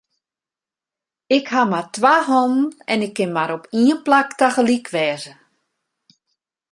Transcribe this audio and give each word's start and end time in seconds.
Ik 1.37 1.45
haw 1.53 1.67
mar 1.71 1.87
twa 1.95 2.13
hannen 2.29 2.71
en 2.91 2.99
ik 3.07 3.13
kin 3.17 3.31
mar 3.37 3.51
op 3.57 3.63
ien 3.81 3.99
plak 4.05 4.29
tagelyk 4.39 4.87
wêze. 4.95 5.33